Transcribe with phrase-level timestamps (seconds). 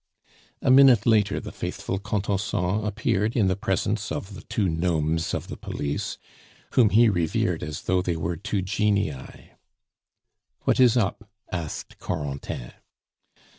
[0.63, 5.45] A minute later the faithful Contenson appeared in the presence of the two gnomes of
[5.47, 6.17] the police,
[6.71, 9.51] whom he revered as though they were two genii.
[10.61, 12.71] "What is up?" asked Corentin.